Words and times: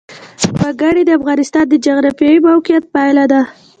وګړي 0.59 1.01
د 1.05 1.09
افغانستان 1.19 1.65
د 1.69 1.73
جغرافیایي 1.85 2.39
موقیعت 2.47 2.83
پایله 2.93 3.23
ده. 3.31 3.41